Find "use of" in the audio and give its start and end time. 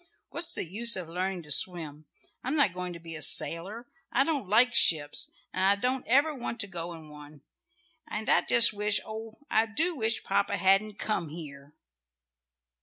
0.65-1.07